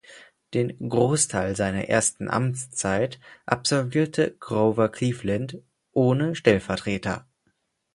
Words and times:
Den 0.55 0.89
Großteil 0.89 1.55
seiner 1.55 1.83
ersten 1.87 2.27
Amtszeit 2.27 3.19
absolvierte 3.45 4.35
Grover 4.39 4.89
Cleveland 4.89 5.59
ohne 5.91 6.33
Stellvertreter. 6.33 7.27